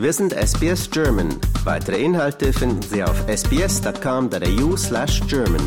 Wir 0.00 0.14
sind 0.14 0.32
SBS 0.32 0.90
German. 0.90 1.28
Weitere 1.64 2.02
Inhalte 2.02 2.54
finden 2.54 2.80
Sie 2.80 3.04
auf 3.04 3.22
sbs.com.au 3.28 4.74
slash 4.74 5.20
German. 5.28 5.60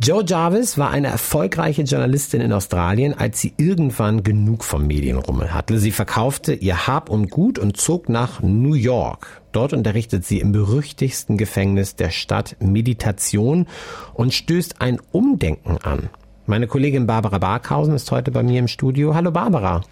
Joe 0.00 0.22
Jarvis 0.24 0.78
war 0.78 0.90
eine 0.90 1.08
erfolgreiche 1.08 1.82
Journalistin 1.82 2.40
in 2.40 2.52
Australien, 2.52 3.18
als 3.18 3.40
sie 3.40 3.52
irgendwann 3.56 4.22
genug 4.22 4.62
vom 4.62 4.86
Medienrummel 4.86 5.52
hatte. 5.52 5.80
Sie 5.80 5.90
verkaufte 5.90 6.54
ihr 6.54 6.86
Hab 6.86 7.10
und 7.10 7.30
Gut 7.30 7.58
und 7.58 7.76
zog 7.76 8.08
nach 8.08 8.40
New 8.40 8.74
York. 8.74 9.42
Dort 9.50 9.72
unterrichtet 9.72 10.24
sie 10.24 10.38
im 10.38 10.52
berüchtigsten 10.52 11.36
Gefängnis 11.36 11.96
der 11.96 12.10
Stadt 12.10 12.54
Meditation 12.60 13.66
und 14.14 14.32
stößt 14.32 14.80
ein 14.80 15.00
Umdenken 15.10 15.78
an. 15.78 16.10
Meine 16.46 16.68
Kollegin 16.68 17.08
Barbara 17.08 17.38
Barkhausen 17.38 17.96
ist 17.96 18.08
heute 18.12 18.30
bei 18.30 18.44
mir 18.44 18.60
im 18.60 18.68
Studio. 18.68 19.16
Hallo 19.16 19.32
Barbara. 19.32 19.82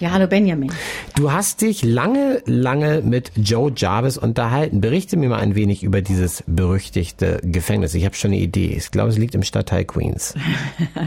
Ja, 0.00 0.12
hallo 0.12 0.28
Benjamin. 0.28 0.70
Du 1.16 1.32
hast 1.32 1.60
dich 1.60 1.82
lange, 1.82 2.40
lange 2.46 3.02
mit 3.02 3.32
Joe 3.34 3.72
Jarvis 3.74 4.16
unterhalten. 4.16 4.80
Berichte 4.80 5.16
mir 5.16 5.28
mal 5.28 5.40
ein 5.40 5.56
wenig 5.56 5.82
über 5.82 6.02
dieses 6.02 6.44
berüchtigte 6.46 7.40
Gefängnis. 7.42 7.94
Ich 7.94 8.04
habe 8.04 8.14
schon 8.14 8.30
eine 8.30 8.38
Idee. 8.38 8.74
Ich 8.76 8.92
glaube, 8.92 9.10
es 9.10 9.18
liegt 9.18 9.34
im 9.34 9.42
Stadtteil 9.42 9.84
Queens. 9.84 10.34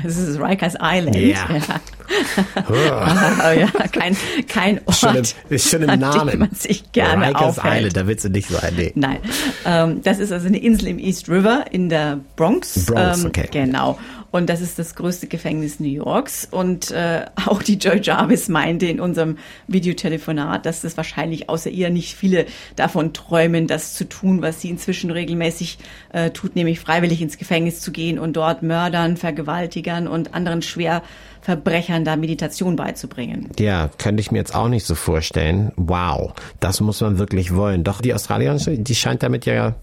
Es 0.03 0.17
ist 0.17 0.41
Rikers 0.41 0.75
Island. 0.81 1.15
Ja. 1.15 1.47
oh, 2.69 2.73
ja. 2.73 3.67
Kein, 3.91 4.17
kein 4.47 4.81
Ort, 4.85 4.95
Schon 4.97 5.15
im, 5.15 5.25
ist 5.49 5.69
schon 5.69 5.83
im 5.83 5.99
Namen. 5.99 6.39
man 6.39 6.51
sich 6.51 6.91
gerne 6.91 7.27
Rikers 7.29 7.59
aufhält. 7.59 7.77
Island, 7.77 7.97
da 7.97 8.07
willst 8.07 8.25
du 8.25 8.29
nicht 8.29 8.49
sein. 8.49 8.73
Nee. 8.75 8.91
Nein, 8.95 9.19
ähm, 9.65 10.01
das 10.03 10.19
ist 10.19 10.31
also 10.33 10.47
eine 10.47 10.57
Insel 10.57 10.87
im 10.87 10.99
East 10.99 11.29
River 11.29 11.65
in 11.71 11.87
der 11.87 12.19
Bronx. 12.35 12.85
Bronx, 12.87 13.21
ähm, 13.21 13.27
okay. 13.27 13.47
Genau. 13.51 13.97
Und 14.31 14.49
das 14.49 14.61
ist 14.61 14.79
das 14.79 14.95
größte 14.95 15.27
Gefängnis 15.27 15.79
New 15.79 15.89
Yorks. 15.89 16.47
Und 16.49 16.91
äh, 16.91 17.25
auch 17.45 17.61
die 17.61 17.75
Joy 17.75 17.99
Jarvis 18.01 18.47
meinte 18.47 18.85
in 18.87 18.99
unserem 18.99 19.37
Videotelefonat, 19.67 20.65
dass 20.65 20.83
es 20.83 20.97
wahrscheinlich 20.97 21.49
außer 21.49 21.69
ihr 21.69 21.89
nicht 21.89 22.15
viele 22.15 22.45
davon 22.75 23.13
träumen, 23.13 23.67
das 23.67 23.93
zu 23.93 24.07
tun, 24.07 24.41
was 24.41 24.61
sie 24.61 24.69
inzwischen 24.69 25.11
regelmäßig 25.11 25.77
äh, 26.13 26.31
tut, 26.31 26.55
nämlich 26.55 26.79
freiwillig 26.79 27.21
ins 27.21 27.37
Gefängnis 27.37 27.81
zu 27.81 27.91
gehen 27.91 28.17
und 28.17 28.33
dort 28.37 28.63
Mördern, 28.63 29.17
Vergewaltigern 29.17 30.07
und 30.07 30.33
anderen 30.33 30.61
Schwerverbrechern 30.61 32.05
da 32.05 32.15
Meditation 32.15 32.77
beizubringen. 32.77 33.49
Ja, 33.59 33.89
könnte 33.97 34.21
ich 34.21 34.31
mir 34.31 34.37
jetzt 34.37 34.55
auch 34.55 34.69
nicht 34.69 34.85
so 34.85 34.95
vorstellen. 34.95 35.73
Wow, 35.75 36.33
das 36.59 36.79
muss 36.79 37.01
man 37.01 37.17
wirklich 37.17 37.53
wollen. 37.53 37.83
Doch 37.83 38.01
die 38.01 38.13
Australierin, 38.13 38.83
die 38.83 38.95
scheint 38.95 39.23
damit 39.23 39.45
ja 39.45 39.75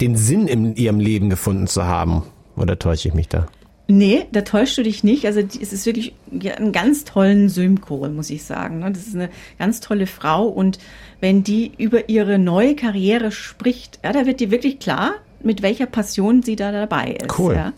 den 0.00 0.16
Sinn 0.16 0.46
in 0.46 0.74
ihrem 0.76 1.00
Leben 1.00 1.28
gefunden 1.28 1.66
zu 1.66 1.84
haben. 1.84 2.22
Oder 2.56 2.78
täusche 2.78 3.08
ich 3.08 3.14
mich 3.14 3.28
da? 3.28 3.46
Nee, 3.90 4.26
da 4.30 4.42
täuschst 4.42 4.78
du 4.78 4.82
dich 4.82 5.02
nicht. 5.02 5.26
Also 5.26 5.40
es 5.40 5.72
ist 5.72 5.84
wirklich 5.84 6.14
einen 6.56 6.72
ganz 6.72 7.04
tollen 7.04 7.48
Synchro, 7.48 8.08
muss 8.08 8.30
ich 8.30 8.44
sagen. 8.44 8.78
ne? 8.78 8.92
Das 8.92 9.06
ist 9.06 9.14
eine 9.14 9.30
ganz 9.58 9.80
tolle 9.80 10.06
Frau 10.06 10.46
und 10.46 10.78
wenn 11.20 11.42
die 11.42 11.72
über 11.76 12.08
ihre 12.08 12.38
neue 12.38 12.76
Karriere 12.76 13.32
spricht, 13.32 13.98
ja, 14.04 14.12
da 14.12 14.26
wird 14.26 14.40
dir 14.40 14.50
wirklich 14.50 14.78
klar, 14.78 15.14
mit 15.42 15.62
welcher 15.62 15.86
Passion 15.86 16.42
sie 16.42 16.56
da 16.56 16.70
dabei 16.70 17.18
ist. 17.20 17.38
Cool. 17.38 17.54
Ja. 17.54 17.72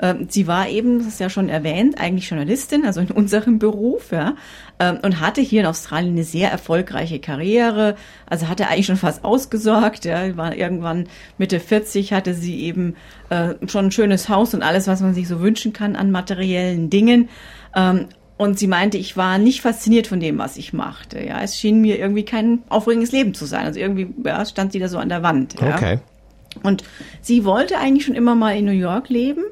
Ähm, 0.00 0.26
Sie 0.28 0.46
war 0.46 0.68
eben, 0.68 0.98
das 0.98 1.08
ist 1.08 1.20
ja 1.20 1.28
schon 1.28 1.48
erwähnt, 1.48 2.00
eigentlich 2.00 2.28
Journalistin, 2.28 2.84
also 2.84 3.00
in 3.00 3.10
unserem 3.10 3.58
Beruf, 3.58 4.12
ja, 4.12 4.34
ähm, 4.78 4.98
und 5.02 5.20
hatte 5.20 5.40
hier 5.40 5.60
in 5.60 5.66
Australien 5.66 6.12
eine 6.12 6.24
sehr 6.24 6.50
erfolgreiche 6.50 7.18
Karriere. 7.18 7.96
Also 8.26 8.48
hatte 8.48 8.68
eigentlich 8.68 8.86
schon 8.86 8.96
fast 8.96 9.24
ausgesorgt, 9.24 10.04
ja, 10.04 10.36
war 10.36 10.56
irgendwann 10.56 11.08
Mitte 11.38 11.60
40, 11.60 12.12
hatte 12.12 12.34
sie 12.34 12.60
eben 12.60 12.96
äh, 13.28 13.54
schon 13.66 13.86
ein 13.86 13.92
schönes 13.92 14.28
Haus 14.28 14.54
und 14.54 14.62
alles, 14.62 14.86
was 14.86 15.00
man 15.00 15.14
sich 15.14 15.28
so 15.28 15.40
wünschen 15.40 15.72
kann 15.72 15.96
an 15.96 16.10
materiellen 16.10 16.88
Dingen. 16.88 17.28
Ähm, 17.76 18.06
und 18.40 18.58
sie 18.58 18.68
meinte, 18.68 18.96
ich 18.96 19.18
war 19.18 19.36
nicht 19.36 19.60
fasziniert 19.60 20.06
von 20.06 20.18
dem, 20.18 20.38
was 20.38 20.56
ich 20.56 20.72
machte. 20.72 21.22
Ja, 21.22 21.42
es 21.42 21.58
schien 21.58 21.82
mir 21.82 21.98
irgendwie 21.98 22.24
kein 22.24 22.62
aufregendes 22.70 23.12
Leben 23.12 23.34
zu 23.34 23.44
sein. 23.44 23.66
Also 23.66 23.78
irgendwie 23.78 24.14
ja, 24.24 24.46
stand 24.46 24.72
sie 24.72 24.78
da 24.78 24.88
so 24.88 24.96
an 24.96 25.10
der 25.10 25.22
Wand. 25.22 25.60
Ja. 25.60 25.74
Okay. 25.74 25.98
Und 26.62 26.82
sie 27.20 27.44
wollte 27.44 27.76
eigentlich 27.76 28.06
schon 28.06 28.14
immer 28.14 28.34
mal 28.34 28.56
in 28.56 28.64
New 28.64 28.72
York 28.72 29.10
leben. 29.10 29.44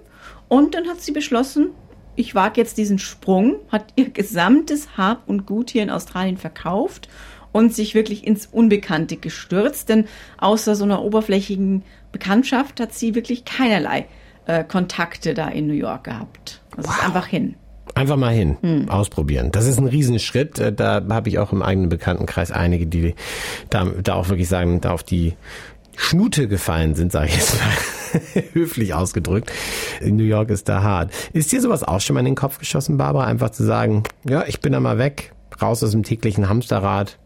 Und 0.49 0.75
dann 0.75 0.89
hat 0.89 1.01
sie 1.01 1.13
beschlossen, 1.13 1.69
ich 2.17 2.35
wage 2.35 2.61
jetzt 2.61 2.79
diesen 2.79 2.99
Sprung, 2.99 3.57
hat 3.71 3.93
ihr 3.97 4.11
gesamtes 4.11 4.97
Hab 4.97 5.29
und 5.29 5.47
Gut 5.47 5.71
hier 5.71 5.83
in 5.83 5.91
Australien 5.91 6.37
verkauft 6.37 7.09
und 7.53 7.75
sich 7.75 7.95
wirklich 7.95 8.27
ins 8.27 8.47
Unbekannte 8.47 9.17
gestürzt. 9.17 9.89
Denn 9.89 10.07
außer 10.39 10.75
so 10.75 10.85
einer 10.85 11.03
oberflächigen 11.05 11.85
Bekanntschaft 12.11 12.81
hat 12.81 12.93
sie 12.93 13.15
wirklich 13.15 13.45
keinerlei 13.45 14.07
äh, 14.47 14.65
Kontakte 14.65 15.35
da 15.35 15.49
in 15.49 15.67
New 15.67 15.75
York 15.75 16.05
gehabt. 16.05 16.61
Also 16.77 16.91
ist 16.91 17.05
einfach 17.05 17.27
hin. 17.27 17.55
Einfach 17.95 18.17
mal 18.17 18.33
hin, 18.33 18.87
ausprobieren. 18.89 19.51
Das 19.51 19.67
ist 19.67 19.79
ein 19.79 19.87
Riesenschritt. 19.87 20.59
Äh, 20.59 20.73
Da 20.73 21.03
habe 21.11 21.29
ich 21.29 21.39
auch 21.39 21.53
im 21.53 21.63
eigenen 21.63 21.89
Bekanntenkreis 21.89 22.53
einige, 22.53 22.87
die 22.87 23.15
da, 23.71 23.85
da 23.85 24.15
auch 24.15 24.29
wirklich 24.29 24.49
sagen, 24.49 24.81
da 24.81 24.93
auf 24.93 25.03
die 25.03 25.35
Schnute 25.97 26.49
gefallen 26.49 26.95
sind, 26.95 27.13
sage 27.13 27.29
ich 27.29 27.37
jetzt 27.37 27.59
mal. 27.61 27.73
Höflich 28.53 28.95
ausgedrückt. 28.95 29.53
In 30.01 30.17
New 30.17 30.25
York 30.25 30.51
ist 30.51 30.69
da 30.69 30.83
hart. 30.83 31.13
Ist 31.33 31.53
dir 31.53 31.61
sowas 31.61 31.83
auch 31.83 32.01
schon 32.01 32.15
mal 32.15 32.21
in 32.21 32.27
den 32.27 32.35
Kopf 32.35 32.59
geschossen, 32.59 32.97
Barbara? 32.99 33.25
Einfach 33.25 33.51
zu 33.51 33.65
sagen, 33.65 34.03
ja, 34.29 34.45
ich 34.47 34.61
bin 34.61 34.73
da 34.73 34.81
mal 34.81 34.99
weg, 34.99 35.33
raus 35.61 35.83
aus 35.83 35.91
dem 35.93 36.03
täglichen 36.03 36.49
Hamsterrad. 36.49 37.19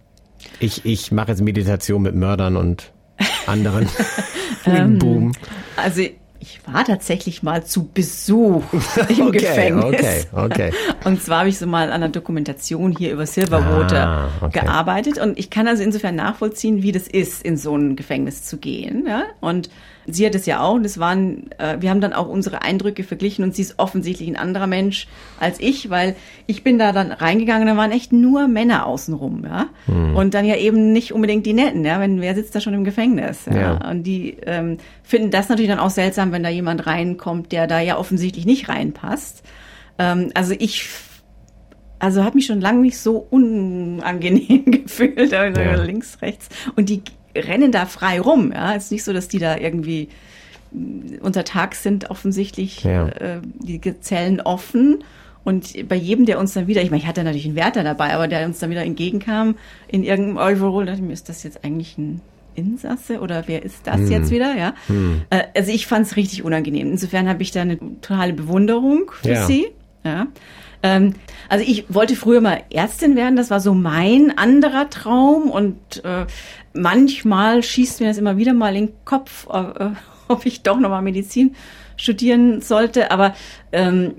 Ich, 0.61 0.85
ich 0.85 1.13
mache 1.13 1.29
jetzt 1.33 1.41
Meditation 1.43 2.03
mit 2.03 2.15
Mördern 2.15 2.57
und 2.57 2.93
anderen. 3.47 3.89
Boom. 4.99 5.33
Also 5.77 6.03
ich 6.41 6.61
war 6.67 6.85
tatsächlich 6.85 7.45
mal 7.45 7.65
zu 7.65 7.89
Besuch 7.89 8.65
im 9.09 9.29
Okay, 9.29 9.39
Gefängnis. 9.39 9.95
okay, 9.95 10.25
okay. 10.33 10.73
Und 11.05 11.23
zwar 11.23 11.41
habe 11.41 11.49
ich 11.49 11.59
so 11.59 11.69
mal 11.69 11.85
an 11.87 11.91
einer 11.93 12.09
Dokumentation 12.09 12.91
hier 12.97 13.13
über 13.13 13.27
Silverwater 13.27 14.07
Ah, 14.07 14.29
okay. 14.41 14.61
gearbeitet 14.61 15.19
und 15.19 15.39
ich 15.39 15.51
kann 15.51 15.69
also 15.69 15.85
insofern 15.85 16.17
nachvollziehen, 16.17 16.83
wie 16.83 16.91
das 16.91 17.07
ist, 17.07 17.45
in 17.45 17.57
so 17.57 17.77
ein 17.77 17.95
Gefängnis 17.95 18.43
zu 18.43 18.57
gehen. 18.57 19.05
Ja? 19.07 19.23
Und 19.41 19.71
sie 20.07 20.27
hat 20.27 20.35
es 20.35 20.47
ja 20.47 20.61
auch 20.61 20.75
und 20.75 20.85
es 20.85 20.99
waren, 20.99 21.51
äh, 21.59 21.77
wir 21.81 21.91
haben 21.91 22.01
dann 22.01 22.13
auch 22.13 22.29
unsere 22.29 22.63
Eindrücke 22.63 23.05
verglichen 23.05 23.45
und 23.45 23.55
sie 23.55 23.63
ist 23.63 23.79
offensichtlich 23.79 24.29
ein 24.29 24.37
anderer 24.37 24.67
Mensch 24.67 25.07
als 25.39 25.61
ich, 25.61 25.91
weil 25.91 26.17
ich 26.47 26.65
bin 26.65 26.79
da 26.79 26.93
dann 26.93 27.13
reingegangen, 27.13 27.67
da 27.67 27.77
waren 27.77 27.93
echt 27.93 28.13
nur 28.13 28.49
Männer 28.49 28.87
außenrum, 28.87 29.45
ja. 29.45 29.67
Hm. 29.87 30.17
Und 30.17 30.35
dann 30.35 30.45
ja 30.45 30.57
eben 30.57 30.93
nicht 30.93 31.13
unbedingt 31.13 31.47
die 31.47 31.53
Netten, 31.53 31.85
ja, 31.85 32.01
wenn 32.01 32.21
wer 32.21 32.35
sitzt 32.35 32.55
da 32.55 32.61
schon 32.61 32.75
im 32.75 32.85
Gefängnis, 32.85 33.47
ja. 33.47 33.57
Ja. 33.57 33.91
Und 33.91 34.05
die 34.05 34.37
ähm, 34.47 34.79
finden 35.03 35.31
das 35.31 35.49
natürlich 35.49 35.71
dann 35.71 35.79
auch 35.79 35.91
seltsam, 35.91 36.33
wenn 36.33 36.43
da 36.43 36.49
jemand 36.49 36.87
reinkommt, 36.87 37.53
der 37.53 37.67
da 37.67 37.81
ja 37.81 37.99
offensichtlich 37.99 38.47
nicht 38.47 38.69
reinpasst. 38.69 39.43
Ähm, 39.99 40.31
also 40.35 40.55
ich 40.59 40.89
also 42.03 42.25
habe 42.25 42.35
mich 42.35 42.47
schon 42.47 42.61
lange 42.61 42.81
nicht 42.81 42.99
so 42.99 43.29
unangenehm 43.31 44.65
gefühlt, 44.83 45.33
also 45.33 45.61
Ja. 45.61 45.77
links, 45.77 46.21
rechts. 46.21 46.49
Und 46.75 46.89
die 46.89 47.03
rennen 47.37 47.73
da 47.73 47.87
frei 47.87 48.21
rum. 48.21 48.53
Ja, 48.55 48.75
es 48.75 48.85
ist 48.85 48.93
nicht 48.93 49.05
so, 49.05 49.13
dass 49.13 49.29
die 49.29 49.39
da 49.39 49.57
irgendwie 49.57 50.09
mh, 50.73 51.19
untertags 51.23 51.83
sind 51.83 52.11
offensichtlich 52.11 52.85
Ja. 52.85 53.09
äh, 53.09 53.41
die 53.61 53.81
Zellen 54.01 54.41
offen. 54.41 55.05
Und 55.45 55.89
bei 55.89 55.97
jedem, 55.97 56.25
der 56.25 56.39
uns 56.39 56.55
dann 56.55 56.69
wieder, 56.69 56.83
ich 56.83 56.91
meine, 56.91 57.03
ich 57.03 57.09
hatte 57.09 57.25
natürlich 57.25 57.47
einen 57.47 57.57
Wärter 57.57 57.83
dabei, 57.83 58.15
aber 58.15 58.29
der 58.29 58.47
uns 58.47 58.61
dann 58.61 58.71
wieder 58.71 58.85
entgegenkam 58.85 59.57
in 59.89 60.05
irgendeinem 60.05 60.37
Overall, 60.37 60.87
dachte 60.87 61.01
ich 61.01 61.05
mir, 61.07 61.13
ist 61.13 61.29
das 61.29 61.43
jetzt 61.43 61.65
eigentlich 61.65 61.99
ein 61.99 62.21
Insasse 62.55 63.19
oder 63.21 63.45
wer 63.47 63.63
ist 63.65 63.87
das 63.87 64.09
jetzt 64.11 64.31
wieder? 64.31 64.55
Ja. 64.57 64.75
Äh, 65.31 65.45
also 65.57 65.73
ich 65.73 65.87
fand 65.87 66.07
es 66.07 66.17
richtig 66.17 66.45
unangenehm. 66.45 66.93
Insofern 66.93 67.29
habe 67.29 67.43
ich 67.43 67.51
da 67.51 67.63
eine 67.63 67.79
totale 68.03 68.35
Bewunderung 68.35 69.11
für 69.21 69.33
Ja. 69.33 69.47
sie. 69.47 69.67
Ja. 70.05 70.27
Ähm, 70.83 71.15
also 71.49 71.65
ich 71.67 71.85
wollte 71.89 72.17
früher 72.17 72.41
mal 72.41 72.63
Ärztin 72.71 73.15
werden, 73.17 73.37
das 73.37 73.51
war 73.51 73.61
so 73.61 73.75
mein 73.75 74.37
anderer 74.37 74.91
Traum 74.91 75.51
und 75.51 76.05
äh, 76.05 76.27
manchmal 76.75 77.63
schießt 77.63 78.01
mir 78.01 78.09
das 78.09 78.19
immer 78.19 78.37
wieder 78.37 78.53
mal 78.53 78.75
in 78.77 78.87
den 78.87 78.95
Kopf, 79.05 79.47
äh, 79.53 79.91
ob 80.29 80.47
ich 80.47 80.63
doch 80.63 80.79
nochmal 80.81 81.03
Medizin 81.03 81.55
studieren 81.97 82.61
sollte, 82.61 83.11
aber 83.11 83.35
ähm, 83.71 84.15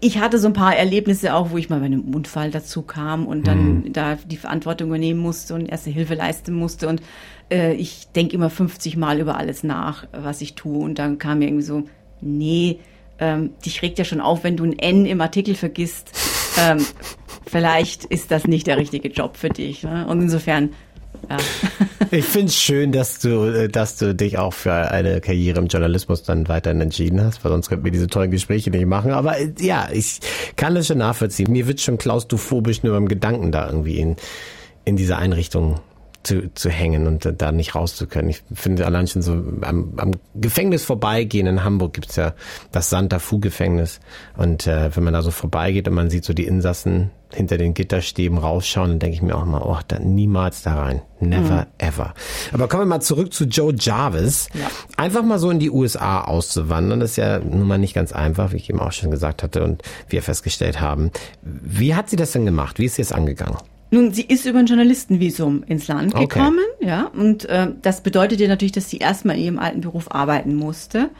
ich- 0.00 0.18
hatte 0.20 0.38
so 0.38 0.46
ein 0.46 0.52
paar 0.54 0.74
Erlebnisse 0.76 1.34
auch, 1.34 1.50
wo 1.50 1.58
ich 1.58 1.68
mal 1.68 1.80
bei 1.80 1.86
einem 1.86 2.14
Unfall 2.14 2.50
dazu 2.50 2.82
kam 2.82 3.26
und 3.26 3.46
dann 3.46 3.92
da 3.92 4.14
die 4.16 4.36
Verantwortung 4.38 4.88
übernehmen 4.88 5.20
musste 5.20 5.54
und 5.54 5.66
erste 5.66 5.90
Hilfe 5.90 6.14
leisten 6.14 6.54
musste. 6.54 6.88
Und 6.88 7.02
äh, 7.50 7.74
ich 7.74 8.08
denke 8.16 8.34
immer 8.34 8.48
50 8.48 8.96
Mal 8.96 9.20
über 9.20 9.36
alles 9.36 9.62
nach, 9.62 10.06
was 10.12 10.40
ich 10.40 10.54
tue. 10.54 10.78
Und 10.82 10.98
dann 10.98 11.18
kam 11.18 11.40
mir 11.40 11.48
irgendwie 11.48 11.64
so, 11.64 11.82
nee, 12.22 12.78
ähm, 13.18 13.50
dich 13.64 13.82
regt 13.82 13.98
ja 13.98 14.04
schon 14.04 14.20
auf, 14.20 14.44
wenn 14.44 14.56
du 14.56 14.64
ein 14.64 14.78
N 14.78 15.06
im 15.06 15.20
Artikel 15.20 15.54
vergisst. 15.54 16.10
Ähm, 16.58 16.84
vielleicht 17.46 18.04
ist 18.04 18.30
das 18.30 18.46
nicht 18.46 18.66
der 18.66 18.76
richtige 18.76 19.08
Job 19.08 19.36
für 19.36 19.48
dich. 19.48 19.82
Ne? 19.82 20.06
Und 20.06 20.22
insofern, 20.22 20.70
ja. 21.28 21.36
Ich 22.10 22.26
finde 22.26 22.48
es 22.48 22.56
schön, 22.56 22.92
dass 22.92 23.18
du, 23.18 23.44
äh, 23.44 23.68
dass 23.68 23.96
du 23.96 24.14
dich 24.14 24.38
auch 24.38 24.52
für 24.52 24.72
eine 24.72 25.20
Karriere 25.20 25.58
im 25.58 25.66
Journalismus 25.66 26.22
dann 26.22 26.48
weiterhin 26.48 26.80
entschieden 26.80 27.20
hast, 27.20 27.44
weil 27.44 27.50
sonst 27.50 27.68
könnten 27.68 27.84
wir 27.84 27.90
diese 27.90 28.06
tollen 28.06 28.30
Gespräche 28.30 28.70
nicht 28.70 28.86
machen. 28.86 29.10
Aber 29.10 29.38
äh, 29.38 29.52
ja, 29.58 29.88
ich 29.92 30.20
kann 30.56 30.74
das 30.74 30.86
schon 30.86 30.98
nachvollziehen. 30.98 31.50
Mir 31.50 31.66
wird 31.66 31.80
schon 31.80 31.98
klaustrophobisch 31.98 32.82
nur 32.82 32.92
beim 32.92 33.08
Gedanken 33.08 33.50
da 33.50 33.66
irgendwie 33.66 33.98
in, 33.98 34.16
in 34.84 34.96
diese 34.96 35.16
Einrichtung 35.16 35.80
zu, 36.24 36.52
zu 36.54 36.70
hängen 36.70 37.06
und 37.06 37.32
da 37.38 37.52
nicht 37.52 37.74
raus 37.74 37.94
zu 37.94 38.06
können. 38.06 38.28
Ich 38.28 38.42
finde 38.52 38.86
allein 38.86 39.06
schon 39.06 39.22
so 39.22 39.32
am, 39.32 39.94
am 39.96 40.12
Gefängnis 40.34 40.84
vorbeigehen 40.84 41.46
in 41.46 41.64
Hamburg 41.64 41.94
gibt's 41.94 42.16
ja 42.16 42.34
das 42.72 42.90
Santa 42.90 43.18
Fu 43.18 43.38
Gefängnis 43.38 44.00
und 44.36 44.66
äh, 44.66 44.94
wenn 44.94 45.04
man 45.04 45.14
da 45.14 45.22
so 45.22 45.30
vorbeigeht 45.30 45.86
und 45.88 45.94
man 45.94 46.10
sieht 46.10 46.24
so 46.24 46.32
die 46.32 46.46
Insassen 46.46 47.10
hinter 47.34 47.58
den 47.58 47.74
Gitterstäben 47.74 48.38
rausschauen, 48.38 48.90
dann 48.90 48.98
denke 48.98 49.16
ich 49.16 49.22
mir 49.22 49.34
auch 49.34 49.44
mal, 49.44 49.62
oh, 49.62 49.78
da 49.88 49.98
niemals 49.98 50.62
da 50.62 50.74
rein. 50.74 51.02
Never 51.20 51.62
mhm. 51.62 51.66
ever. 51.78 52.14
Aber 52.52 52.68
kommen 52.68 52.82
wir 52.82 52.86
mal 52.86 53.00
zurück 53.00 53.32
zu 53.32 53.44
Joe 53.44 53.74
Jarvis. 53.78 54.48
Ja. 54.54 54.70
Einfach 54.96 55.22
mal 55.22 55.38
so 55.38 55.50
in 55.50 55.58
die 55.58 55.70
USA 55.70 56.22
auszuwandern, 56.22 57.00
das 57.00 57.12
ist 57.12 57.16
ja 57.16 57.38
nun 57.38 57.66
mal 57.66 57.78
nicht 57.78 57.94
ganz 57.94 58.12
einfach, 58.12 58.52
wie 58.52 58.56
ich 58.56 58.70
eben 58.70 58.80
auch 58.80 58.92
schon 58.92 59.10
gesagt 59.10 59.42
hatte 59.42 59.64
und 59.64 59.82
wir 60.08 60.22
festgestellt 60.22 60.80
haben. 60.80 61.10
Wie 61.42 61.94
hat 61.94 62.10
sie 62.10 62.16
das 62.16 62.32
denn 62.32 62.44
gemacht? 62.44 62.78
Wie 62.78 62.84
ist 62.84 62.96
sie 62.96 63.02
es 63.02 63.12
angegangen? 63.12 63.58
Nun, 63.94 64.12
sie 64.12 64.22
ist 64.22 64.44
über 64.44 64.58
ein 64.58 64.66
Journalistenvisum 64.66 65.62
ins 65.68 65.86
Land 65.86 66.16
gekommen, 66.16 66.58
okay. 66.78 66.88
ja, 66.88 67.06
und 67.14 67.44
äh, 67.44 67.68
das 67.80 68.00
bedeutete 68.00 68.48
natürlich, 68.48 68.72
dass 68.72 68.90
sie 68.90 68.98
erstmal 68.98 69.36
in 69.36 69.44
ihrem 69.44 69.58
alten 69.60 69.82
Beruf 69.82 70.10
arbeiten 70.10 70.56
musste. 70.56 71.10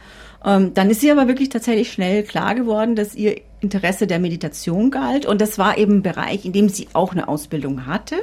Ähm, 0.43 0.73
dann 0.73 0.89
ist 0.89 0.99
sie 0.99 1.09
aber 1.09 1.29
wirklich 1.29 1.47
tatsächlich 1.47 1.89
schnell 1.89 2.23
klar 2.23 2.53
geworden, 2.53 2.97
dass 2.97 3.15
ihr 3.15 3.39
Interesse 3.61 4.07
der 4.07 4.19
Meditation 4.19 4.91
galt 4.91 5.25
und 5.25 5.39
das 5.39 5.57
war 5.57 5.77
eben 5.77 5.99
ein 5.99 6.01
Bereich, 6.01 6.43
in 6.43 6.51
dem 6.51 6.67
sie 6.67 6.89
auch 6.91 7.13
eine 7.13 7.29
Ausbildung 7.29 7.85
hatte. 7.85 8.17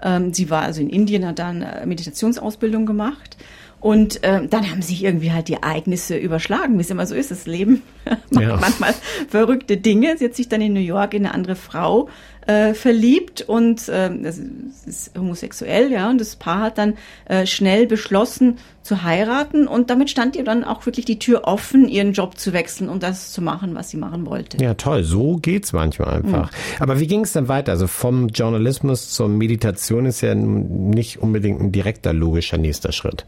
Ähm, 0.00 0.32
sie 0.32 0.50
war 0.50 0.62
also 0.62 0.80
in 0.80 0.88
Indien, 0.88 1.26
hat 1.26 1.40
dann 1.40 1.66
Meditationsausbildung 1.84 2.86
gemacht. 2.86 3.38
Und 3.80 4.22
äh, 4.22 4.46
dann 4.46 4.70
haben 4.70 4.82
sich 4.82 5.02
irgendwie 5.02 5.32
halt 5.32 5.48
die 5.48 5.54
Ereignisse 5.54 6.16
überschlagen, 6.16 6.76
wie 6.76 6.82
es 6.82 6.90
immer 6.90 7.06
so 7.06 7.14
ist. 7.14 7.30
Das 7.30 7.46
Leben 7.46 7.82
macht 8.30 8.44
ja. 8.44 8.56
manchmal 8.56 8.94
verrückte 9.28 9.78
Dinge. 9.78 10.16
Sie 10.18 10.26
hat 10.26 10.34
sich 10.34 10.48
dann 10.48 10.60
in 10.60 10.74
New 10.74 10.80
York 10.80 11.14
in 11.14 11.24
eine 11.24 11.34
andere 11.34 11.56
Frau 11.56 12.08
äh, 12.46 12.74
verliebt 12.74 13.42
und 13.42 13.88
äh, 13.88 14.10
das 14.22 14.38
ist 14.86 15.12
homosexuell, 15.16 15.90
ja. 15.90 16.10
Und 16.10 16.20
das 16.20 16.36
Paar 16.36 16.60
hat 16.60 16.78
dann 16.78 16.94
äh, 17.26 17.46
schnell 17.46 17.86
beschlossen 17.86 18.58
zu 18.82 19.02
heiraten 19.02 19.66
und 19.66 19.88
damit 19.88 20.10
stand 20.10 20.36
ihr 20.36 20.44
dann 20.44 20.64
auch 20.64 20.84
wirklich 20.84 21.04
die 21.04 21.18
Tür 21.18 21.42
offen, 21.44 21.88
ihren 21.88 22.12
Job 22.12 22.38
zu 22.38 22.52
wechseln 22.52 22.88
und 22.88 23.02
das 23.02 23.32
zu 23.32 23.40
machen, 23.40 23.74
was 23.74 23.90
sie 23.90 23.96
machen 23.96 24.26
wollte. 24.26 24.62
Ja, 24.62 24.74
toll. 24.74 25.04
So 25.04 25.36
geht's 25.36 25.72
manchmal 25.72 26.16
einfach. 26.16 26.50
Mhm. 26.50 26.56
Aber 26.80 27.00
wie 27.00 27.06
ging 27.06 27.20
es 27.20 27.32
dann 27.32 27.48
weiter? 27.48 27.72
Also 27.72 27.86
vom 27.86 28.28
Journalismus 28.28 29.10
zur 29.10 29.28
Meditation 29.28 30.06
ist 30.06 30.20
ja 30.20 30.34
nicht 30.34 31.18
unbedingt 31.18 31.60
ein 31.60 31.72
direkter 31.72 32.12
logischer 32.12 32.58
nächster 32.58 32.92
Schritt. 32.92 33.26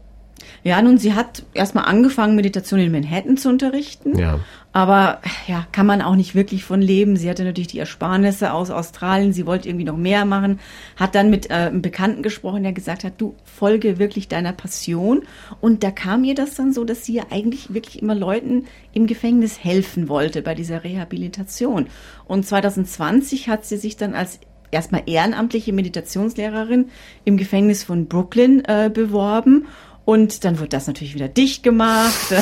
Ja, 0.63 0.81
nun, 0.81 0.97
sie 0.97 1.13
hat 1.13 1.43
erstmal 1.53 1.85
angefangen, 1.85 2.35
Meditation 2.35 2.79
in 2.79 2.91
Manhattan 2.91 3.37
zu 3.37 3.49
unterrichten. 3.49 4.17
Ja. 4.17 4.39
Aber 4.75 5.21
ja, 5.47 5.67
kann 5.71 5.85
man 5.85 6.01
auch 6.01 6.15
nicht 6.15 6.33
wirklich 6.33 6.63
von 6.63 6.81
leben. 6.81 7.15
Sie 7.15 7.29
hatte 7.29 7.43
natürlich 7.43 7.67
die 7.67 7.77
Ersparnisse 7.77 8.53
aus 8.53 8.71
Australien. 8.71 9.31
Sie 9.31 9.45
wollte 9.45 9.69
irgendwie 9.69 9.85
noch 9.85 9.97
mehr 9.97 10.25
machen. 10.25 10.59
Hat 10.95 11.13
dann 11.13 11.29
mit 11.29 11.51
äh, 11.51 11.53
einem 11.53 11.83
Bekannten 11.83 12.23
gesprochen, 12.23 12.63
der 12.63 12.73
gesagt 12.73 13.03
hat, 13.03 13.13
du 13.19 13.35
folge 13.43 13.99
wirklich 13.99 14.29
deiner 14.29 14.51
Passion. 14.51 15.23
Und 15.61 15.83
da 15.83 15.91
kam 15.91 16.23
ihr 16.23 16.33
das 16.33 16.55
dann 16.55 16.73
so, 16.73 16.85
dass 16.85 17.05
sie 17.05 17.13
ja 17.13 17.23
eigentlich 17.29 17.73
wirklich 17.73 18.01
immer 18.01 18.15
Leuten 18.15 18.65
im 18.93 19.05
Gefängnis 19.05 19.63
helfen 19.63 20.09
wollte 20.09 20.41
bei 20.41 20.55
dieser 20.55 20.83
Rehabilitation. 20.83 21.85
Und 22.25 22.45
2020 22.45 23.49
hat 23.49 23.65
sie 23.65 23.77
sich 23.77 23.95
dann 23.95 24.15
als 24.15 24.39
erstmal 24.71 25.03
ehrenamtliche 25.05 25.71
Meditationslehrerin 25.71 26.89
im 27.25 27.37
Gefängnis 27.37 27.83
von 27.83 28.07
Brooklyn 28.07 28.65
äh, 28.65 28.89
beworben 28.91 29.67
und 30.05 30.43
dann 30.43 30.59
wird 30.59 30.73
das 30.73 30.87
natürlich 30.87 31.15
wieder 31.15 31.27
dicht 31.27 31.63
gemacht. 31.63 32.13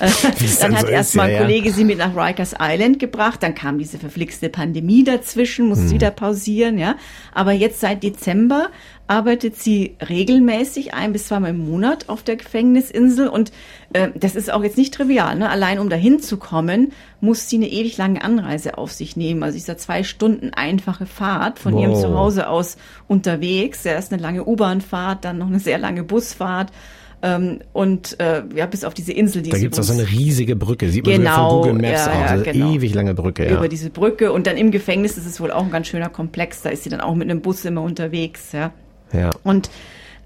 Äh, 0.00 0.10
dann, 0.60 0.74
hat 0.74 0.80
so 0.80 0.88
erstmal 0.88 1.28
ein 1.28 1.34
ja, 1.34 1.42
Kollege 1.42 1.68
ja. 1.68 1.74
sie 1.74 1.84
mit 1.84 1.98
nach 1.98 2.16
Rikers 2.16 2.56
Island 2.58 2.98
gebracht. 2.98 3.40
Dann 3.40 3.54
kam 3.54 3.78
diese 3.78 3.98
verflixte 3.98 4.48
Pandemie 4.48 5.04
dazwischen, 5.04 5.68
musste 5.68 5.84
hm. 5.84 5.92
wieder 5.92 6.10
pausieren, 6.10 6.76
ja. 6.76 6.96
Aber 7.32 7.52
jetzt 7.52 7.78
seit 7.78 8.02
Dezember 8.02 8.70
arbeitet 9.06 9.56
sie 9.56 9.96
regelmäßig 10.08 10.94
ein 10.94 11.12
bis 11.12 11.26
zweimal 11.26 11.50
im 11.50 11.70
Monat 11.70 12.08
auf 12.08 12.24
der 12.24 12.34
Gefängnisinsel 12.34 13.28
und 13.28 13.52
äh, 13.92 14.08
das 14.16 14.34
ist 14.34 14.52
auch 14.52 14.64
jetzt 14.64 14.78
nicht 14.78 14.94
trivial. 14.94 15.36
Ne? 15.36 15.50
Allein 15.50 15.78
um 15.78 15.88
dahin 15.88 16.20
zu 16.20 16.36
kommen, 16.36 16.92
muss 17.20 17.48
sie 17.48 17.56
eine 17.56 17.68
ewig 17.68 17.96
lange 17.96 18.24
Anreise 18.24 18.78
auf 18.78 18.90
sich 18.90 19.16
nehmen. 19.16 19.42
Also 19.42 19.56
dieser 19.56 19.76
zwei 19.76 20.02
Stunden 20.02 20.50
einfache 20.54 21.06
Fahrt 21.06 21.58
von 21.60 21.74
wow. 21.74 21.82
ihrem 21.82 21.94
Zuhause 21.94 22.48
aus 22.48 22.76
unterwegs. 23.06 23.84
Ist 23.84 24.12
eine 24.12 24.22
lange 24.22 24.44
U-Bahn-Fahrt, 24.44 25.24
dann 25.24 25.38
noch 25.38 25.48
eine 25.48 25.60
sehr 25.60 25.78
lange 25.78 26.02
Busfahrt. 26.02 26.72
Ähm, 27.24 27.60
und 27.72 28.18
äh, 28.20 28.42
ja, 28.54 28.66
bis 28.66 28.84
auf 28.84 28.94
diese 28.94 29.12
Insel, 29.12 29.42
die 29.42 29.50
Da 29.50 29.58
gibt 29.58 29.74
es 29.74 29.80
auch 29.80 29.84
so 29.84 29.92
eine 29.92 30.10
riesige 30.10 30.56
Brücke, 30.56 30.88
sieht 30.90 31.06
man 31.06 31.18
genau, 31.18 31.34
so 31.34 31.62
von 31.62 31.72
Google 31.72 31.90
Maps 31.90 32.06
ja, 32.06 32.12
auch. 32.12 32.44
Ja, 32.44 32.52
genau. 32.52 32.72
ewig 32.72 32.94
lange 32.94 33.14
Brücke, 33.14 33.46
ja. 33.46 33.58
Über 33.58 33.68
diese 33.68 33.90
Brücke 33.90 34.32
und 34.32 34.48
dann 34.48 34.56
im 34.56 34.72
Gefängnis 34.72 35.16
ist 35.16 35.26
es 35.26 35.40
wohl 35.40 35.52
auch 35.52 35.62
ein 35.62 35.70
ganz 35.70 35.86
schöner 35.86 36.08
Komplex. 36.08 36.62
Da 36.62 36.70
ist 36.70 36.82
sie 36.82 36.90
dann 36.90 37.00
auch 37.00 37.14
mit 37.14 37.30
einem 37.30 37.40
Bus 37.40 37.64
immer 37.64 37.82
unterwegs, 37.82 38.50
ja. 38.52 38.72
Ja. 39.12 39.30
Und 39.44 39.70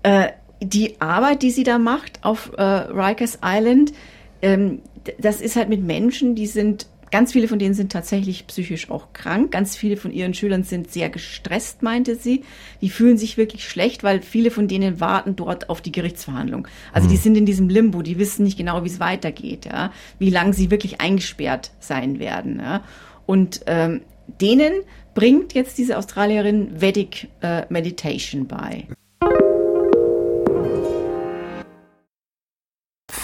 äh, 0.05 0.29
die 0.63 0.99
Arbeit, 1.01 1.43
die 1.43 1.51
sie 1.51 1.65
da 1.65 1.79
macht 1.79 2.21
auf 2.23 2.53
äh, 2.57 2.63
Rikers 2.63 3.41
Island, 3.45 3.93
ähm, 4.41 4.81
das 5.19 5.43
ist 5.43 5.57
halt 5.57 5.69
mit 5.69 5.85
Menschen, 5.85 6.35
die 6.35 6.47
sind 6.47 6.87
Ganz 7.11 7.33
viele 7.33 7.47
von 7.47 7.59
denen 7.59 7.75
sind 7.75 7.93
tatsächlich 7.93 8.47
psychisch 8.47 8.91
auch 8.91 9.13
krank. 9.13 9.53
Ganz 9.53 9.77
viele 9.77 9.97
von 9.97 10.13
ihren 10.13 10.35
Schülern 10.35 10.65
sind 10.65 10.91
sehr 10.91 11.09
gestresst, 11.09 11.83
meinte 11.83 12.17
sie. 12.17 12.43
Die 12.81 12.91
fühlen 12.91 13.17
sich 13.17 13.37
wirklich 13.37 13.69
schlecht, 13.69 14.03
weil 14.03 14.23
viele 14.23 14.51
von 14.51 14.67
denen 14.67 15.01
warten 15.01 15.37
dort 15.37 15.71
auf 15.71 15.81
die 15.81 15.93
Gerichtsverhandlung. 15.93 16.67
Also 16.93 17.07
mhm. 17.07 17.13
die 17.13 17.17
sind 17.17 17.37
in 17.37 17.47
diesem 17.47 17.69
Limbo, 17.69 18.03
die 18.03 18.19
wissen 18.19 18.45
nicht 18.45 18.59
genau, 18.59 18.83
wie 18.85 18.89
es 18.89 19.01
weitergeht, 19.01 19.67
ja, 19.67 19.93
wie 20.19 20.31
lange 20.31 20.53
sie 20.53 20.71
wirklich 20.71 21.01
eingesperrt 21.01 21.71
sein 21.79 22.19
werden. 22.19 22.59
Ja. 22.59 22.83
Und 23.25 23.61
ähm, 23.67 24.03
denen 24.41 24.73
bringt 25.15 25.55
jetzt 25.55 25.79
diese 25.79 25.97
Australierin 25.99 26.81
Vedic 26.81 27.29
äh, 27.41 27.65
Meditation 27.69 28.47
bei. 28.47 28.87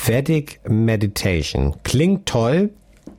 Vedic 0.05 0.61
Meditation. 0.69 1.77
Klingt 1.85 2.27
toll, 2.27 2.71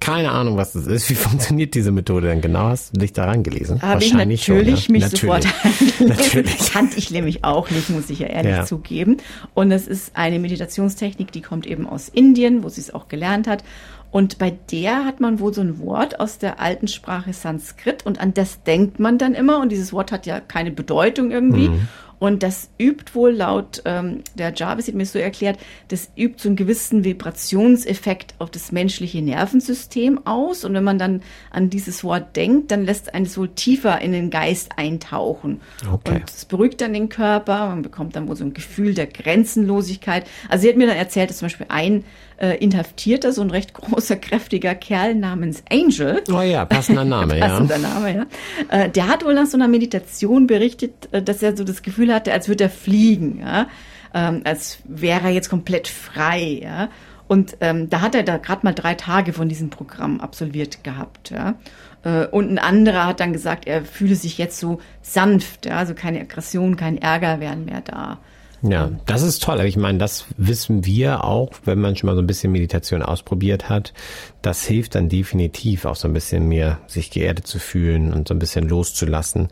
keine 0.03 0.31
Ahnung, 0.31 0.57
was 0.57 0.73
das 0.73 0.85
ist. 0.85 1.09
Wie 1.09 1.15
funktioniert 1.15 1.73
diese 1.75 1.91
Methode 1.91 2.27
denn 2.27 2.41
genau? 2.41 2.65
Hast 2.65 2.95
du 2.95 2.99
dich 2.99 3.13
daran 3.13 3.43
gelesen? 3.43 3.81
Habe 3.81 4.01
Wahrscheinlich 4.01 4.41
ich 4.41 4.47
natürlich 4.49 4.85
schon, 4.85 4.95
ja? 4.95 5.01
mich 5.01 5.11
natürlich. 5.11 5.53
sofort 5.99 6.09
natürlich. 6.09 6.71
Kannte 6.71 6.97
ich 6.97 7.11
nämlich 7.11 7.43
auch 7.43 7.69
nicht, 7.69 7.89
muss 7.89 8.09
ich 8.09 8.19
ja 8.19 8.27
ehrlich 8.27 8.51
ja. 8.51 8.65
zugeben. 8.65 9.17
Und 9.53 9.71
es 9.71 9.87
ist 9.87 10.15
eine 10.15 10.39
Meditationstechnik, 10.39 11.31
die 11.31 11.41
kommt 11.41 11.65
eben 11.65 11.87
aus 11.87 12.09
Indien, 12.09 12.63
wo 12.63 12.69
sie 12.69 12.81
es 12.81 12.93
auch 12.93 13.07
gelernt 13.07 13.47
hat. 13.47 13.63
Und 14.11 14.37
bei 14.37 14.51
der 14.71 15.05
hat 15.05 15.21
man 15.21 15.39
wohl 15.39 15.53
so 15.53 15.61
ein 15.61 15.79
Wort 15.79 16.19
aus 16.19 16.37
der 16.37 16.59
alten 16.59 16.87
Sprache 16.87 17.33
Sanskrit 17.33 18.05
und 18.05 18.19
an 18.19 18.33
das 18.33 18.61
denkt 18.61 18.99
man 18.99 19.17
dann 19.17 19.33
immer. 19.33 19.59
Und 19.59 19.71
dieses 19.71 19.91
Wort 19.91 20.11
hat 20.11 20.27
ja 20.27 20.39
keine 20.39 20.69
Bedeutung 20.69 21.31
irgendwie. 21.31 21.69
Mhm. 21.69 21.87
Und 22.23 22.41
das 22.41 22.69
übt 22.79 23.15
wohl 23.15 23.31
laut 23.31 23.81
ähm, 23.83 24.21
der 24.35 24.53
Jarvis, 24.55 24.87
hat 24.87 24.95
mir 24.95 25.05
so 25.05 25.19
erklärt, 25.19 25.59
das 25.89 26.09
übt 26.15 26.41
so 26.41 26.47
einen 26.47 26.55
gewissen 26.55 27.03
Vibrationseffekt 27.03 28.35
auf 28.39 28.49
das 28.49 28.71
menschliche 28.71 29.21
Nervensystem 29.21 30.25
aus. 30.25 30.63
Und 30.63 30.73
wenn 30.73 30.85
man 30.85 30.97
dann 30.97 31.21
an 31.51 31.69
dieses 31.69 32.01
Wort 32.05 32.37
denkt, 32.37 32.71
dann 32.71 32.85
lässt 32.85 33.13
eines 33.13 33.37
wohl 33.37 33.49
tiefer 33.49 33.99
in 33.99 34.13
den 34.13 34.29
Geist 34.29 34.71
eintauchen. 34.77 35.59
Okay. 35.85 36.13
Und 36.13 36.29
es 36.29 36.45
beruhigt 36.45 36.79
dann 36.79 36.93
den 36.93 37.09
Körper, 37.09 37.67
man 37.67 37.81
bekommt 37.81 38.15
dann 38.15 38.29
wohl 38.29 38.37
so 38.37 38.45
ein 38.45 38.53
Gefühl 38.53 38.93
der 38.93 39.07
Grenzenlosigkeit. 39.07 40.23
Also 40.47 40.61
sie 40.61 40.69
hat 40.69 40.77
mir 40.77 40.87
dann 40.87 40.95
erzählt, 40.95 41.29
dass 41.29 41.39
zum 41.39 41.47
Beispiel 41.47 41.65
ein 41.67 42.05
äh, 42.37 42.57
Inhaftierter, 42.57 43.31
so 43.31 43.41
ein 43.41 43.49
recht 43.49 43.73
großer, 43.73 44.17
kräftiger 44.17 44.75
Kerl 44.75 45.15
namens 45.15 45.63
Angel. 45.71 46.21
Oh 46.31 46.41
ja, 46.41 46.65
passender 46.65 47.05
Name, 47.05 47.37
ja. 47.37 47.47
Passender 47.47 47.77
Name, 47.77 48.15
ja. 48.15 48.25
Äh, 48.69 48.89
der 48.89 49.07
hat 49.07 49.23
wohl 49.25 49.33
nach 49.33 49.45
so 49.45 49.57
einer 49.57 49.67
Meditation 49.67 50.47
berichtet, 50.47 51.09
äh, 51.11 51.21
dass 51.21 51.41
er 51.41 51.55
so 51.55 51.63
das 51.63 51.81
Gefühl 51.81 52.12
hatte, 52.13 52.33
als 52.33 52.47
würde 52.47 52.65
er 52.65 52.69
fliegen, 52.69 53.39
ja. 53.39 53.67
Ähm, 54.13 54.41
als 54.43 54.79
wäre 54.85 55.25
er 55.25 55.31
jetzt 55.31 55.49
komplett 55.49 55.87
frei, 55.87 56.59
ja. 56.61 56.89
Und 57.27 57.57
ähm, 57.61 57.89
da 57.89 58.01
hat 58.01 58.15
er 58.15 58.23
da 58.23 58.37
gerade 58.37 58.65
mal 58.65 58.73
drei 58.73 58.93
Tage 58.95 59.33
von 59.33 59.49
diesem 59.49 59.69
Programm 59.69 60.21
absolviert 60.21 60.83
gehabt, 60.83 61.31
ja. 61.31 61.55
Äh, 62.03 62.27
und 62.27 62.49
ein 62.49 62.59
anderer 62.59 63.07
hat 63.07 63.19
dann 63.19 63.33
gesagt, 63.33 63.65
er 63.67 63.83
fühle 63.83 64.15
sich 64.15 64.37
jetzt 64.37 64.59
so 64.59 64.79
sanft, 65.01 65.65
ja, 65.65 65.77
also 65.77 65.93
keine 65.93 66.21
Aggression, 66.21 66.75
kein 66.75 66.97
Ärger 66.97 67.39
wären 67.39 67.65
mehr 67.65 67.81
da. 67.81 68.19
Ja, 68.65 68.91
das 69.05 69.23
ist 69.23 69.43
toll. 69.43 69.59
Ich 69.65 69.75
meine, 69.75 69.97
das 69.97 70.25
wissen 70.37 70.85
wir 70.85 71.25
auch, 71.25 71.51
wenn 71.65 71.81
man 71.81 71.97
schon 71.97 72.07
mal 72.07 72.15
so 72.15 72.21
ein 72.21 72.27
bisschen 72.27 72.53
Meditation 72.53 73.03
ausprobiert 73.03 73.67
hat. 73.67 73.93
Das 74.41 74.65
hilft 74.65 74.95
dann 74.95 75.09
definitiv 75.09 75.83
auch 75.83 75.97
so 75.97 76.07
ein 76.07 76.13
bisschen 76.13 76.47
mehr, 76.47 76.79
sich 76.87 77.11
geerdet 77.11 77.45
zu 77.45 77.59
fühlen 77.59 78.13
und 78.13 78.29
so 78.29 78.33
ein 78.33 78.39
bisschen 78.39 78.69
loszulassen. 78.69 79.49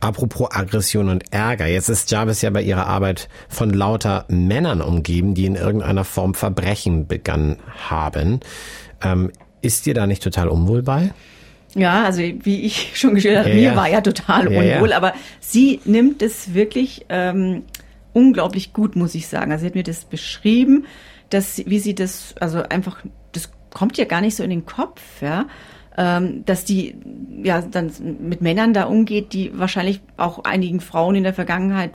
Apropos 0.00 0.52
Aggression 0.52 1.08
und 1.08 1.32
Ärger. 1.32 1.66
Jetzt 1.66 1.88
ist 1.88 2.08
Jarvis 2.12 2.40
ja 2.42 2.50
bei 2.50 2.62
ihrer 2.62 2.86
Arbeit 2.86 3.28
von 3.48 3.70
lauter 3.70 4.26
Männern 4.28 4.80
umgeben, 4.80 5.34
die 5.34 5.46
in 5.46 5.56
irgendeiner 5.56 6.04
Form 6.04 6.34
Verbrechen 6.34 7.08
begangen 7.08 7.58
haben. 7.88 8.38
Ähm, 9.02 9.32
ist 9.60 9.86
dir 9.86 9.94
da 9.94 10.06
nicht 10.06 10.22
total 10.22 10.46
unwohl 10.46 10.82
bei? 10.82 11.10
Ja, 11.74 12.04
also 12.04 12.20
wie 12.20 12.60
ich 12.60 12.92
schon 12.94 13.16
geschildert 13.16 13.46
habe, 13.46 13.56
ja, 13.58 13.70
mir 13.70 13.76
war 13.76 13.88
ja 13.88 14.02
total 14.02 14.52
ja, 14.52 14.76
unwohl, 14.76 14.90
ja. 14.90 14.96
aber 14.96 15.14
sie 15.40 15.80
nimmt 15.84 16.22
es 16.22 16.54
wirklich 16.54 17.06
ähm, 17.08 17.64
unglaublich 18.12 18.72
gut, 18.72 18.96
muss 18.96 19.14
ich 19.14 19.26
sagen. 19.26 19.52
Also 19.52 19.62
sie 19.62 19.68
hat 19.68 19.74
mir 19.74 19.82
das 19.82 20.04
beschrieben, 20.04 20.86
dass 21.30 21.62
wie 21.66 21.78
sie 21.78 21.94
das, 21.94 22.34
also 22.40 22.62
einfach, 22.62 23.02
das 23.32 23.50
kommt 23.70 23.96
ja 23.96 24.04
gar 24.04 24.20
nicht 24.20 24.36
so 24.36 24.42
in 24.42 24.50
den 24.50 24.66
Kopf, 24.66 25.00
ja, 25.20 25.46
ähm, 25.96 26.44
dass 26.44 26.64
die 26.64 26.94
ja 27.42 27.60
dann 27.60 27.90
mit 28.20 28.40
Männern 28.40 28.72
da 28.72 28.84
umgeht, 28.84 29.32
die 29.32 29.56
wahrscheinlich 29.58 30.00
auch 30.16 30.44
einigen 30.44 30.80
Frauen 30.80 31.16
in 31.16 31.22
der 31.22 31.34
Vergangenheit 31.34 31.92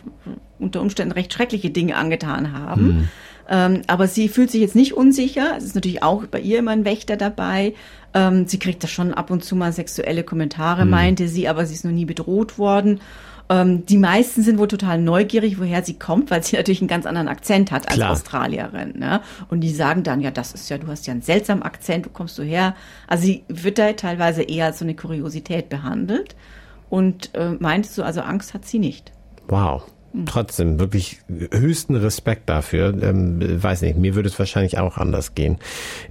unter 0.60 0.82
Umständen 0.82 1.14
recht 1.14 1.34
schreckliche 1.34 1.70
Dinge 1.70 1.96
angetan 1.96 2.54
haben. 2.54 2.88
Mhm. 2.88 3.08
Ähm, 3.50 3.82
aber 3.88 4.08
sie 4.08 4.28
fühlt 4.28 4.52
sich 4.52 4.62
jetzt 4.62 4.76
nicht 4.76 4.94
unsicher. 4.94 5.56
Es 5.58 5.64
ist 5.64 5.76
natürlich 5.76 6.04
auch 6.04 6.26
bei 6.26 6.40
ihr 6.40 6.60
immer 6.60 6.72
ein 6.72 6.86
Wächter 6.86 7.16
dabei. 7.16 7.74
Ähm, 8.14 8.46
sie 8.48 8.60
kriegt 8.60 8.84
da 8.84 8.88
schon 8.88 9.14
ab 9.14 9.32
und 9.32 9.44
zu 9.44 9.56
mal 9.56 9.72
sexuelle 9.72 10.24
Kommentare, 10.24 10.84
mhm. 10.84 10.92
meinte 10.92 11.28
sie, 11.28 11.48
aber 11.48 11.66
sie 11.66 11.74
ist 11.74 11.86
noch 11.86 11.92
nie 11.92 12.06
bedroht 12.06 12.58
worden. 12.58 13.00
Ähm, 13.50 13.86
die 13.86 13.98
meisten 13.98 14.44
sind 14.44 14.60
wohl 14.60 14.68
total 14.68 15.00
neugierig, 15.00 15.60
woher 15.60 15.84
sie 15.84 15.98
kommt, 15.98 16.32
weil 16.32 16.44
sie 16.44 16.56
natürlich 16.58 16.82
einen 16.82 16.88
ganz 16.88 17.06
anderen 17.06 17.28
Akzent 17.28 17.72
hat 17.72 17.88
als 17.88 17.96
Klar. 17.96 18.12
Australierin. 18.12 18.98
Ne? 18.98 19.22
Und 19.50 19.62
die 19.62 19.72
sagen 19.72 20.04
dann, 20.04 20.22
ja, 20.22 20.32
das 20.32 20.54
ist 20.54 20.70
ja, 20.70 20.78
du 20.78 20.88
hast 20.88 21.08
ja 21.08 21.12
einen 21.12 21.22
seltsamen 21.22 21.64
Akzent, 21.64 22.06
wo 22.06 22.10
kommst 22.10 22.38
du 22.38 22.44
her? 22.44 22.76
Also 23.08 23.26
sie 23.26 23.44
wird 23.48 23.78
da 23.78 23.94
teilweise 23.94 24.44
eher 24.44 24.66
als 24.66 24.80
so 24.80 24.86
eine 24.86 24.96
Kuriosität 24.96 25.70
behandelt 25.70 26.36
und 26.90 27.34
äh, 27.36 27.52
meint 27.60 27.86
so, 27.86 28.04
also 28.04 28.22
Angst 28.22 28.54
hat 28.54 28.66
sie 28.66 28.80
nicht. 28.80 29.12
Wow 29.48 29.84
trotzdem 30.26 30.80
wirklich 30.80 31.20
höchsten 31.52 31.96
Respekt 31.96 32.50
dafür. 32.50 32.96
Ähm, 33.02 33.64
weiß 33.64 33.82
nicht, 33.82 33.98
mir 33.98 34.16
würde 34.16 34.30
es 34.30 34.40
wahrscheinlich 34.40 34.78
auch 34.78 34.98
anders 34.98 35.36
gehen 35.36 35.58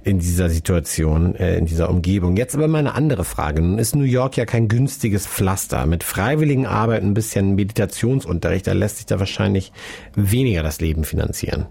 in 0.03 0.19
dieser 0.19 0.49
Situation, 0.49 1.35
äh, 1.35 1.57
in 1.57 1.65
dieser 1.65 1.89
Umgebung. 1.89 2.37
Jetzt 2.37 2.55
aber 2.55 2.67
mal 2.67 2.79
eine 2.79 2.95
andere 2.95 3.23
Frage. 3.23 3.61
Nun 3.61 3.79
ist 3.79 3.95
New 3.95 4.03
York 4.03 4.37
ja 4.37 4.45
kein 4.45 4.67
günstiges 4.67 5.27
Pflaster. 5.27 5.85
Mit 5.85 6.03
freiwilligen 6.03 6.65
Arbeit, 6.65 7.03
ein 7.03 7.13
bisschen 7.13 7.55
Meditationsunterricht, 7.55 8.67
da 8.67 8.73
lässt 8.73 8.97
sich 8.97 9.05
da 9.05 9.19
wahrscheinlich 9.19 9.71
weniger 10.15 10.63
das 10.63 10.79
Leben 10.79 11.03
finanzieren. 11.03 11.67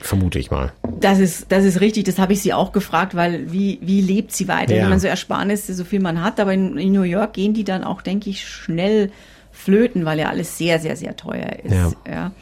Vermute 0.00 0.38
ich 0.38 0.50
mal. 0.50 0.72
Das 1.00 1.18
ist, 1.18 1.52
das 1.52 1.64
ist 1.64 1.80
richtig, 1.80 2.04
das 2.04 2.18
habe 2.18 2.32
ich 2.32 2.40
sie 2.40 2.52
auch 2.52 2.72
gefragt, 2.72 3.14
weil 3.14 3.52
wie, 3.52 3.78
wie 3.82 4.00
lebt 4.00 4.32
sie 4.32 4.48
weiter, 4.48 4.74
ja. 4.74 4.82
wenn 4.82 4.90
man 4.90 5.00
so 5.00 5.06
Ersparnisse, 5.06 5.74
so 5.74 5.84
viel 5.84 6.00
man 6.00 6.22
hat, 6.22 6.40
aber 6.40 6.54
in, 6.54 6.78
in 6.78 6.92
New 6.92 7.02
York 7.02 7.34
gehen 7.34 7.54
die 7.54 7.64
dann 7.64 7.84
auch, 7.84 8.02
denke 8.02 8.30
ich, 8.30 8.46
schnell 8.46 9.10
flöten, 9.52 10.04
weil 10.04 10.18
ja 10.18 10.28
alles 10.28 10.58
sehr, 10.58 10.80
sehr, 10.80 10.96
sehr 10.96 11.14
teuer 11.16 11.58
ist. 11.62 11.72
Ja. 11.72 11.92
ja. 12.08 12.32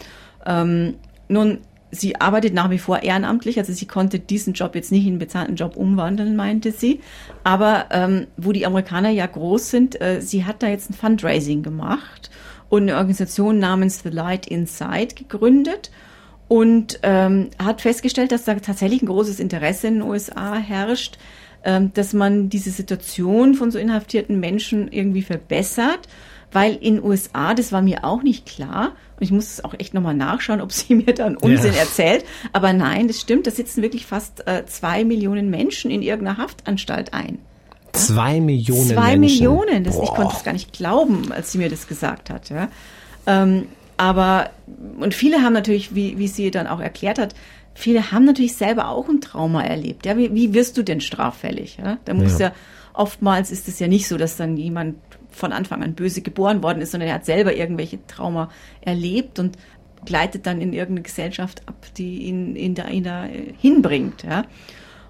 Ähm, 0.47 0.95
nun, 1.29 1.59
sie 1.90 2.21
arbeitet 2.21 2.55
nach 2.55 2.71
wie 2.71 2.79
vor 2.79 3.02
ehrenamtlich, 3.02 3.59
also 3.59 3.73
sie 3.73 3.87
konnte 3.87 4.19
diesen 4.19 4.55
Job 4.55 4.75
jetzt 4.75 4.93
nicht 4.93 5.05
in 5.05 5.12
einen 5.12 5.19
bezahlten 5.19 5.57
Job 5.57 5.76
umwandeln, 5.76 6.37
meinte 6.37 6.73
sie. 6.73 7.00
Aber 7.45 7.87
ähm, 7.90 8.26
wo 8.37 8.52
die 8.52 8.67
Amerikaner 8.67 9.11
ja 9.11 9.26
groß 9.26 9.71
sind, 9.71 10.00
äh, 10.00 10.21
sie 10.21 10.45
hat 10.45 10.62
da 10.62 10.69
jetzt 10.69 10.90
ein 10.90 10.95
Fundraising 10.95 11.62
gemacht 11.62 12.31
und 12.69 12.83
eine 12.83 12.97
Organisation 12.97 13.59
namens 13.59 14.02
The 14.02 14.11
Light 14.11 14.47
Inside 14.47 15.14
gegründet 15.17 15.90
und 16.49 16.99
ähm, 17.02 17.50
hat 17.62 17.81
festgestellt, 17.81 18.33
dass 18.33 18.45
da 18.45 18.55
tatsächlich 18.55 19.02
ein 19.02 19.07
großes 19.07 19.40
Interesse 19.40 19.88
in 19.88 19.95
den 19.95 20.02
USA 20.02 20.57
herrscht, 20.57 21.19
ähm, 21.64 21.93
dass 21.95 22.12
man 22.12 22.49
diese 22.49 22.71
Situation 22.71 23.55
von 23.55 23.71
so 23.71 23.79
inhaftierten 23.79 24.40
Menschen 24.40 24.90
irgendwie 24.90 25.23
verbessert 25.23 26.09
weil 26.52 26.76
in 26.76 27.02
USA, 27.02 27.54
das 27.54 27.73
war 27.73 27.83
mir 27.83 28.04
auch 28.04 28.23
nicht 28.23 28.47
klar, 28.47 28.92
und 29.16 29.23
ich 29.23 29.30
muss 29.30 29.52
es 29.52 29.64
auch 29.64 29.75
echt 29.78 29.95
nochmal 29.95 30.14
nachschauen, 30.14 30.61
ob 30.61 30.73
sie 30.73 30.95
mir 31.07 31.14
dann 31.14 31.37
Unsinn 31.37 31.75
ja. 31.75 31.80
erzählt, 31.80 32.25
aber 32.52 32.73
nein, 32.73 33.09
das 33.09 33.21
stimmt, 33.21 33.47
da 33.47 33.50
sitzen 33.50 33.83
wirklich 33.83 34.07
fast 34.07 34.47
äh, 34.47 34.64
zwei 34.66 35.04
Millionen 35.04 35.50
Menschen 35.50 35.90
in 35.90 36.02
irgendeiner 36.02 36.38
Haftanstalt 36.38 37.14
ein. 37.14 37.38
Zwei 37.92 38.40
Millionen 38.40 38.88
Zwei 38.88 39.16
Menschen. 39.16 39.21
Millionen, 39.21 39.85
das, 39.85 39.99
ich 39.99 40.11
konnte 40.11 40.37
es 40.37 40.45
gar 40.45 40.52
nicht 40.52 40.73
glauben, 40.73 41.33
als 41.33 41.52
sie 41.52 41.59
mir 41.59 41.69
das 41.69 41.88
gesagt 41.88 42.30
hat. 42.30 42.49
Ja. 42.49 42.69
Ähm, 43.26 43.66
aber, 43.97 44.50
und 44.99 45.12
viele 45.12 45.42
haben 45.42 45.52
natürlich, 45.52 45.95
wie, 45.95 46.16
wie 46.16 46.28
sie 46.28 46.50
dann 46.50 46.66
auch 46.66 46.80
erklärt 46.80 47.19
hat, 47.19 47.35
viele 47.75 48.12
haben 48.12 48.25
natürlich 48.25 48.54
selber 48.54 48.88
auch 48.88 49.09
ein 49.09 49.21
Trauma 49.21 49.62
erlebt. 49.62 50.07
Ja, 50.07 50.16
wie, 50.16 50.35
wie 50.35 50.54
wirst 50.54 50.78
du 50.78 50.83
denn 50.83 51.00
straffällig? 51.00 51.78
Ja? 51.83 51.99
Da 52.04 52.14
muss 52.14 52.38
ja. 52.38 52.49
ja 52.49 52.54
oftmals 52.95 53.50
ist 53.50 53.69
es 53.69 53.78
ja 53.78 53.88
nicht 53.88 54.09
so, 54.09 54.16
dass 54.16 54.37
dann 54.37 54.57
jemand 54.57 54.97
von 55.31 55.53
Anfang 55.53 55.83
an 55.83 55.95
böse 55.95 56.23
geboren 56.23 56.63
worden 56.63 56.81
ist, 56.81 56.93
sondern 56.93 57.09
er 57.09 57.17
hat 57.17 57.25
selber 57.25 57.55
irgendwelche 57.55 58.05
Trauma 58.07 58.51
erlebt 58.81 59.39
und 59.39 59.57
gleitet 60.05 60.47
dann 60.47 60.61
in 60.61 60.73
irgendeine 60.73 61.03
Gesellschaft 61.03 61.63
ab, 61.67 61.87
die 61.97 62.23
ihn, 62.23 62.57
ihn 62.57 62.75
da, 62.75 62.89
ihn 62.89 63.05
da 63.05 63.27
äh, 63.27 63.53
hinbringt. 63.59 64.23
Ja. 64.23 64.45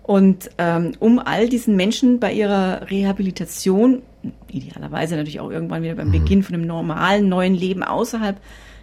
Und 0.03 0.50
ähm, 0.59 0.93
um 0.99 1.19
all 1.19 1.49
diesen 1.49 1.77
Menschen 1.77 2.19
bei 2.19 2.33
ihrer 2.33 2.91
Rehabilitation, 2.91 4.03
idealerweise 4.49 5.15
natürlich 5.15 5.41
auch 5.41 5.50
irgendwann 5.50 5.83
wieder 5.83 5.95
beim 5.95 6.09
mhm. 6.09 6.12
Beginn 6.12 6.43
von 6.43 6.55
einem 6.55 6.67
normalen 6.67 7.29
neuen 7.29 7.55
Leben 7.55 7.83
außerhalb 7.83 8.41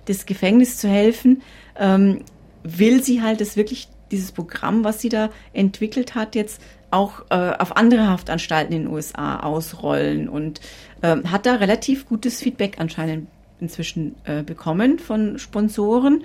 des 0.08 0.26
Gefängnisses 0.26 0.78
zu 0.78 0.88
helfen, 0.88 1.42
ähm, 1.78 2.22
will 2.64 3.04
sie 3.04 3.22
halt 3.22 3.42
das 3.42 3.58
wirklich, 3.58 3.90
dieses 4.12 4.32
Programm, 4.32 4.86
was 4.86 5.02
sie 5.02 5.10
da 5.10 5.30
entwickelt 5.52 6.16
hat, 6.16 6.36
jetzt 6.36 6.62
auch 6.92 7.26
äh, 7.30 7.54
auf 7.60 7.76
andere 7.76 8.08
Haftanstalten 8.08 8.74
in 8.74 8.84
den 8.84 8.94
USA 8.94 9.42
ausrollen 9.42 10.30
und 10.30 10.62
äh, 11.02 11.18
hat 11.24 11.46
da 11.46 11.56
relativ 11.56 12.08
gutes 12.08 12.42
Feedback 12.42 12.80
anscheinend 12.80 13.28
inzwischen 13.60 14.16
äh, 14.26 14.44
bekommen 14.44 15.00
von 15.00 15.40
Sponsoren. 15.40 16.24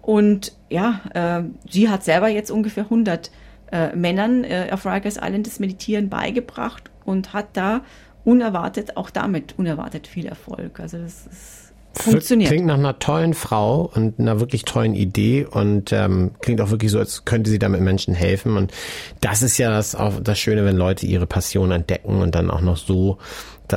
Und 0.00 0.52
ja, 0.68 1.00
äh, 1.14 1.42
sie 1.70 1.88
hat 1.88 2.02
selber 2.04 2.28
jetzt 2.28 2.50
ungefähr 2.50 2.84
100 2.84 3.30
äh, 3.70 3.94
Männern 3.94 4.44
äh, 4.44 4.68
auf 4.72 4.84
Rikers 4.84 5.16
Island 5.16 5.46
das 5.46 5.60
Meditieren 5.60 6.08
beigebracht 6.08 6.90
und 7.04 7.32
hat 7.32 7.48
da 7.54 7.82
unerwartet, 8.24 8.96
auch 8.96 9.10
damit 9.10 9.58
unerwartet 9.58 10.06
viel 10.06 10.26
Erfolg. 10.26 10.80
Also 10.80 10.98
das 10.98 11.26
ist 11.26 11.71
funktioniert. 11.94 12.50
Klingt 12.50 12.66
nach 12.66 12.78
einer 12.78 12.98
tollen 12.98 13.34
Frau 13.34 13.90
und 13.94 14.18
einer 14.18 14.40
wirklich 14.40 14.64
tollen 14.64 14.94
Idee 14.94 15.46
und 15.50 15.92
ähm, 15.92 16.32
klingt 16.40 16.60
auch 16.60 16.70
wirklich 16.70 16.90
so, 16.90 16.98
als 16.98 17.24
könnte 17.24 17.50
sie 17.50 17.58
damit 17.58 17.80
Menschen 17.80 18.14
helfen. 18.14 18.56
Und 18.56 18.72
das 19.20 19.42
ist 19.42 19.58
ja 19.58 19.70
das, 19.70 19.94
auch 19.94 20.20
das 20.20 20.38
Schöne, 20.38 20.64
wenn 20.64 20.76
Leute 20.76 21.06
ihre 21.06 21.26
Passion 21.26 21.70
entdecken 21.70 22.22
und 22.22 22.34
dann 22.34 22.50
auch 22.50 22.60
noch 22.60 22.76
so 22.76 23.18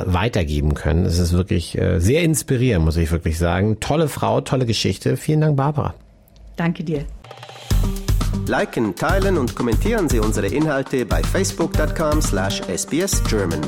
weitergeben 0.04 0.74
können. 0.74 1.06
Es 1.06 1.18
ist 1.18 1.32
wirklich 1.32 1.78
äh, 1.78 2.00
sehr 2.00 2.22
inspirierend, 2.22 2.84
muss 2.84 2.98
ich 2.98 3.10
wirklich 3.10 3.38
sagen. 3.38 3.80
Tolle 3.80 4.08
Frau, 4.08 4.42
tolle 4.42 4.66
Geschichte. 4.66 5.16
Vielen 5.16 5.40
Dank, 5.40 5.56
Barbara. 5.56 5.94
Danke 6.56 6.84
dir. 6.84 7.04
Liken, 8.46 8.94
teilen 8.94 9.38
und 9.38 9.54
kommentieren 9.54 10.08
Sie 10.08 10.20
unsere 10.20 10.46
Inhalte 10.46 11.04
bei 11.04 11.22
facebook.com 11.22 12.22
slash 12.22 12.62
sbsgerman. 12.62 13.62